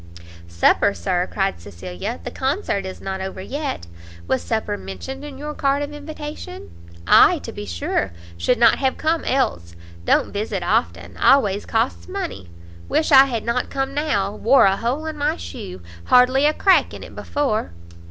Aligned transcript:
"Supper, 0.47 0.95
Sir?" 0.95 1.29
cried 1.31 1.61
Cecilia; 1.61 2.19
"the 2.23 2.31
Concert 2.31 2.87
is 2.87 3.01
not 3.01 3.21
over 3.21 3.39
yet. 3.39 3.85
Was 4.27 4.41
supper 4.41 4.75
mentioned 4.75 5.23
in 5.23 5.37
your 5.37 5.53
card 5.53 5.83
of 5.83 5.93
invitation?" 5.93 6.71
"Ay, 7.05 7.37
to 7.43 7.51
be 7.51 7.67
sure, 7.67 8.11
should 8.35 8.57
not 8.57 8.79
have 8.79 8.97
come 8.97 9.23
else. 9.23 9.75
Don't 10.03 10.33
visit 10.33 10.63
often; 10.63 11.17
always 11.17 11.67
costs 11.67 12.07
money. 12.07 12.49
Wish 12.89 13.11
I 13.11 13.25
had 13.25 13.45
not 13.45 13.69
come 13.69 13.93
now; 13.93 14.33
wore 14.35 14.65
a 14.65 14.77
hole 14.77 15.05
in 15.05 15.19
my 15.19 15.37
shoe; 15.37 15.81
hardly 16.05 16.47
a 16.47 16.53
crack 16.55 16.95
in 16.95 17.03
it 17.03 17.15
before." 17.15 17.71